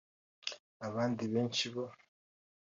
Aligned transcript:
Abandi 0.87 1.23
benshi 1.33 1.65
bo 1.73 1.83